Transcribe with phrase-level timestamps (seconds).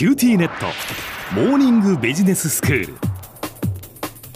[0.00, 0.64] QTnet
[1.34, 2.94] モーニングビジネススクール。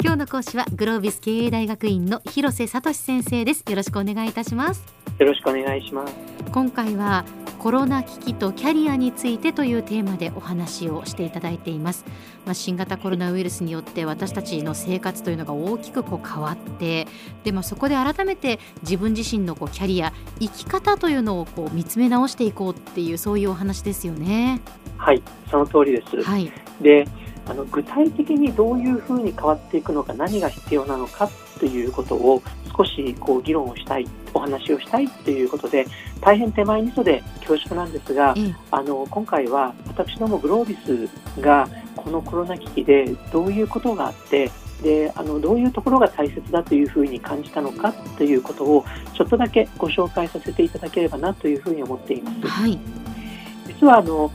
[0.03, 3.65] 今日の講師はグロービス経営大学院の広瀬聡先生です。
[3.71, 4.85] よろしくお願いいたします。
[5.19, 6.15] よろしくお願いします。
[6.53, 7.25] 今回は
[7.65, 12.05] コロナ危機とキャリアについてというテーマでお話をしていただいています、
[12.45, 17.07] まあ、新型コロナウイルスによって私たちの生活というのが大きくこう変わって
[17.43, 24.61] で、まあ、そこで改めて自分自身のこうキャリア生き方というのをこう見つめ直していこうっていうそういうお話ですよね。
[24.99, 26.53] はいその通りです、はい、
[26.83, 27.09] で
[27.47, 32.43] あの具体的にどういうふうに変わっていくのか何が必要なのかということを
[32.77, 35.87] 少しこう議論をしたいお話をしたいということで
[36.21, 38.35] 大変手前味噌で恐縮なんですが、
[38.71, 44.51] あの今回は私どもグロービスがこのコロナ危機でどういうことがあって
[44.83, 48.85] であのどういうところが大切だというふうに感じたのかということを
[49.15, 52.47] ちょっとだけご紹介させていただければなというふうに思っています。
[52.47, 52.79] はい、
[53.67, 54.31] 実はあの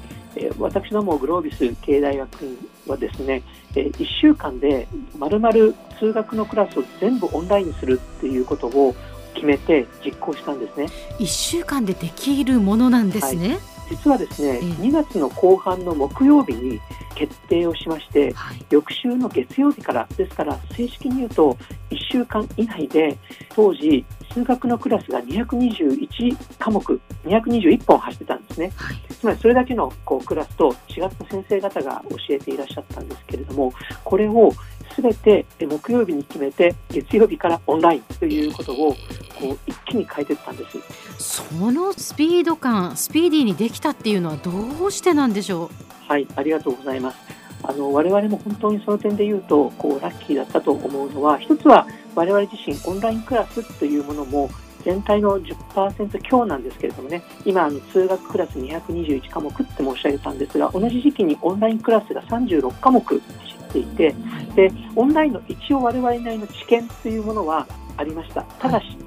[0.58, 8.96] 私どもグロービス経営大学院はですね1週間でまるまる通学のクラスを全部オンラインにするっていうことを
[9.40, 10.88] 決めて実行したんですね。
[11.20, 13.60] 1週間でできるものなんですね、はい、
[13.92, 16.82] 実はですね、2月の後半の木曜日に
[17.16, 21.58] 決定をしまして、はい、翌週の月曜日からですから正式に言うと
[21.90, 23.18] 1週間以内で
[23.56, 33.74] 当時数学のクラスが221科目221本走ってたんですね、はい、つまりそれだけのこうクラスと違った先生方が教えていらっしゃったんですけれども
[34.04, 34.52] これを
[34.96, 38.96] すべて木曜日に決めて月曜日からオンラインということを
[39.40, 40.78] こう一気に変えていったんです。
[41.18, 44.52] そのスピード感スピーディーにできたっていうのはど
[44.86, 45.70] うしてなんでしょう？
[46.08, 47.18] はいありがとうございます。
[47.62, 54.50] あの我々も本当にその点で言うとこうラッキーだったと思うのは一つは我々自身オンラインクラスというものも
[54.86, 57.22] 全体の10%強なんですけれどもね。
[57.46, 64.16] 今あの通学クラス221科目って申し上げたんですが同じ時期にオンラインクラスが36科目走っていて
[64.56, 67.68] でオンラインの一応我々なりの知見というものは
[67.98, 68.44] ありました。
[68.44, 68.98] ただし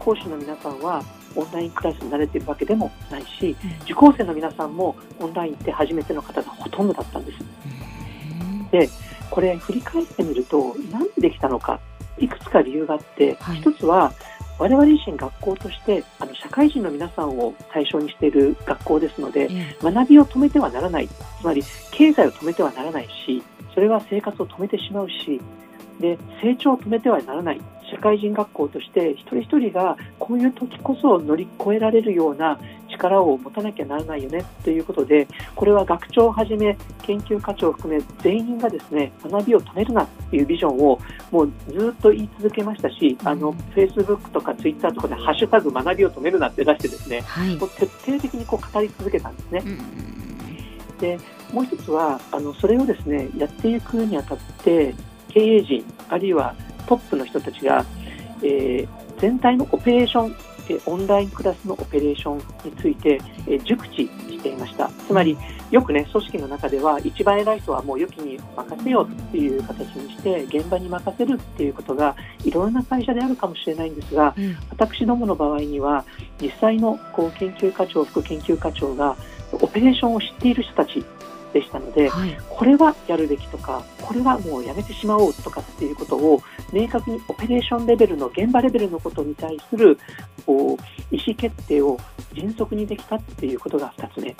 [0.00, 1.04] 講師の皆さんは
[1.36, 7.38] オンラインクラスに慣れているわけでもないし受講生の皆さんもオンラインって初めての方がほとんどだったんです。
[8.72, 8.88] で
[9.30, 11.78] これ振り返ってみると何でできたのか
[12.18, 14.12] いくつか理由があって、はい、一つは
[14.58, 19.48] 我々自身学校としてあの社会人の皆さんを対象にしている学校ですので、
[19.82, 21.08] 学びを止めてはならない。
[21.08, 23.42] つまり経済を止めてはならないし
[23.74, 25.40] それは生活を止めてしまうし
[26.00, 32.58] で成長を止めてはならない社会人学校として一人一人がこういう時こそ乗り越えられるような
[32.90, 41.00] 力を持たなきゃならないよねということでこれは学長をはじめ研究課長を含め全員がですね学びを止めるなっていうビジョンを
[41.30, 49.62] もうずっと言い続けましたし、あのフェイスブックとかツイッターとかで「ハッシュタグ学びを止めるな」って出してですね、はい、もう徹底的にこう語り続けたんですね。
[51.00, 51.18] で
[51.52, 54.94] もう一つはあのそれをですねやっていくにあたって
[55.28, 56.54] 経営陣あるいは
[56.90, 57.86] トップの人たちが、
[58.42, 58.88] えー、
[59.20, 60.36] 全体のオペレーション
[60.86, 64.88] オンラインクラスのオペレーションについて、え熟知していました。
[65.06, 65.36] つまり
[65.70, 76.04] よくね組織の中では一番偉い人はもう良きに任せようっていう形にして現場に任せるっていうことがいろんな会社であるかもしれないんですが、うん、私どもの場合には
[76.40, 79.16] 実際のこう研究課長副研究課長が
[79.52, 81.04] オペレーションを知っている人たち
[81.52, 86.40] でしたので、はい、これはやるべきとかこれはもうやめてしまおうとかっていうことを
[86.72, 89.98] 明確にオペレーションレベルの現場レベルのことに対する
[90.46, 91.98] こう意思決定を
[92.32, 94.36] 迅速にできたっていうことが2つ目。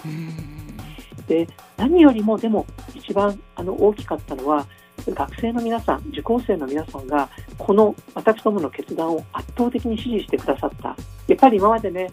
[1.26, 4.66] で何よりもでも一番あの大きかったのは
[5.08, 10.96] 学生の皆さん、受講生の皆さんが、この私どもの決断を圧倒的に支持してくださった。
[11.26, 12.12] やっぱり今までね、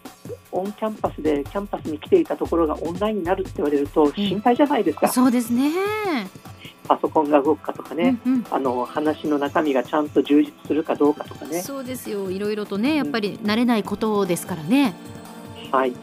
[0.58, 5.08] on campus でキャンパスに来ていたところがオンラインになるって言われると心配じゃないですか。
[5.08, 5.72] そうですね。
[6.88, 11.62] パソコンが動くかとかね、うんうん、あの話の中身がちゃんと充実するかどうかとかね。
[11.62, 12.32] そうですよ。
[12.32, 14.96] いろいろとね、やっぱり慣れないことですからね。
[15.66, 15.94] うん、はい。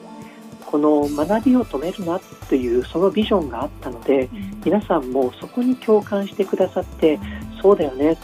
[0.66, 7.18] この学びを止めるなというそのビジョンがあったので、うん、皆さんもそこに共感してくださって、
[7.62, 8.18] そうだよね。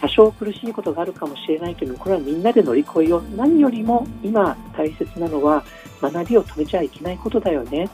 [0.00, 5.64] 多少苦しいことがあるかもしれないけどこれはみんなで乗り越えよう何よりも今大切なのは
[6.00, 7.88] 学びを止めちゃいけないことだよね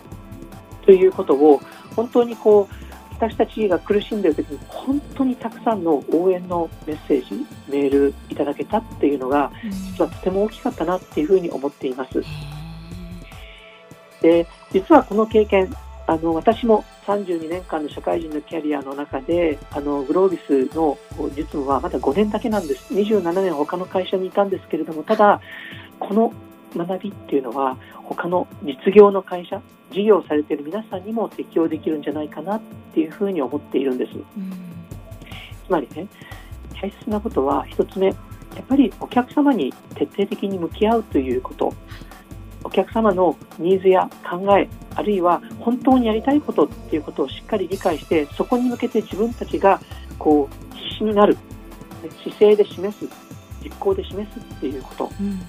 [0.85, 1.61] ということを
[1.97, 2.85] 本当にこう
[3.15, 9.53] 私たちが苦しんでいる時に本当にたくさんの応援のメッセージメールいただけたっていうのが
[9.93, 12.23] 実はとても大きかったなっていうふうに思っています。
[14.21, 15.75] で実はこの経験
[16.07, 20.99] あの私も32年間の社会人のキャリアの中であのグロービスの
[21.37, 25.41] 実務はまだ5年だけなんです27年他の会社にいたんですけれどもただ
[26.01, 26.33] この
[26.77, 29.61] 学びっていうのは他の実業の会社
[29.93, 32.61] 事業されている皆さんにも適用できるんじゃないかなっ
[32.93, 34.13] ていうふうに思っているんです。
[35.67, 36.09] つまりね
[36.75, 38.15] 大切なことは1つ目や
[38.61, 41.73] っぱりお客様に徹底的に向き合うということ
[42.75, 49.81] 客様のニーズや考えあるいは本当にやりたいことっていうことをしっかり理解してそこに向けて自分たちが
[50.19, 51.37] こう必死になる
[52.23, 53.09] 姿勢で示す
[53.63, 55.41] 実行で示すっていうこと、うん、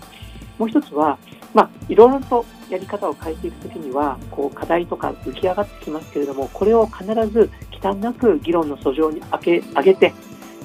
[0.58, 1.18] もう一つは、
[1.54, 10.14] まあ、いろいろとやり方を変えていくときにはこう課題とか浮き上がってきますけれどもこれを必ず忌憚なく議論の訴状に上げ上げて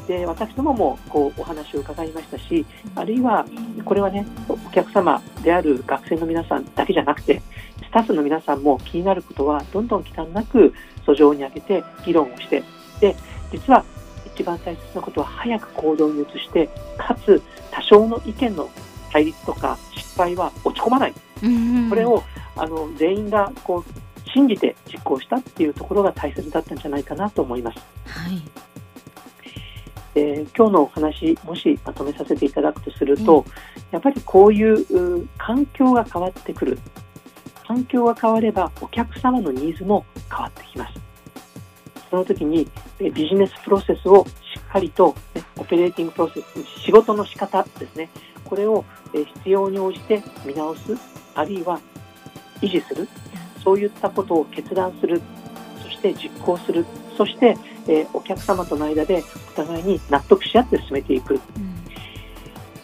[0.06, 3.46] で私どももこうお話を伺いましたしあるいは
[3.84, 7.42] これはねお客様である学生の皆さんだけじゃなくて
[7.82, 10.74] スタッフの皆さんも気になることはどんどん忌憚なく
[11.06, 12.62] 訴状に上げて議論をして
[13.00, 13.16] で
[13.52, 13.84] 実は
[14.26, 18.70] 一番大切なことは早く行動に移してかつ多少の意見の
[19.12, 21.12] 対立とか失敗は落ち込まない、
[21.88, 22.22] これを
[22.54, 27.78] あの全員がこう信じて実行したっていうところが大切だったんじゃないかなと思います。
[28.06, 28.69] はい
[30.14, 33.52] で今日のお話もしまとめさせていただくとすると、うん、
[33.92, 36.78] やっぱりこういう環境が変わってくる。
[37.66, 41.00] 環境が変わればお客様のニーズも変わってきます。
[42.10, 42.68] その時に
[42.98, 48.08] ビジネスプロセスをしっかりと、ね、オペレーティングプロセス仕事の仕方ですね。
[48.44, 50.96] これを必要に応じて見直す
[51.36, 51.78] あるいは
[52.60, 53.08] 維持する。
[53.62, 55.22] そういったことを決断する。
[55.84, 56.84] そして実行する
[57.20, 57.54] そして、
[57.86, 59.22] えー、お客様との間で
[59.52, 61.40] お互いに納得し合って進めていく、うん、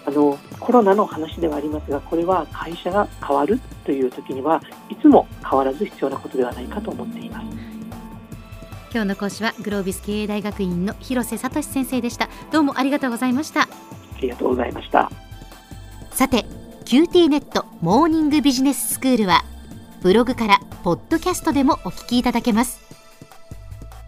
[0.05, 7.47] あのコロナの話ではありますがこれは会社が変わるという時にはいつも変わらず必要なことではないかと思っています。
[8.93, 12.29] 今日の講師はグロービス経営大学院の広瀬聡先生でした。
[12.53, 13.63] どうもありがとうございました。
[13.63, 13.69] あ
[14.21, 15.11] りがとうございました。
[16.11, 16.45] さて
[16.85, 19.45] QT ネットモーニングビジネススクールは
[20.03, 22.86] ブログからポッドキャストでもお聞きいただけます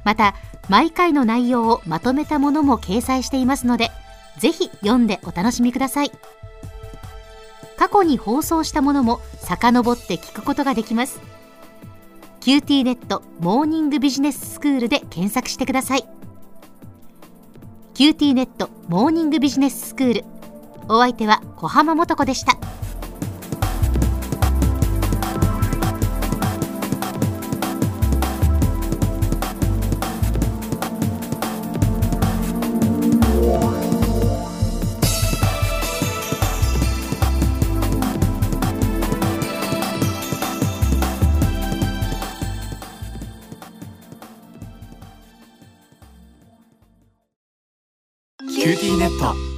[0.09, 0.35] また
[0.71, 3.91] 毎回の内容をまとめたものも掲載していますので
[4.39, 6.13] ぜひ読んでお楽しみください。
[7.77, 11.21] 過去に放送したものも遡って聞くことができます。
[12.41, 16.09] QT ネットモーニングビジネススクールで検索してください。
[17.93, 20.25] QT ネットモーニングビジネススクール。
[20.89, 22.57] お相手は小浜もとこでした。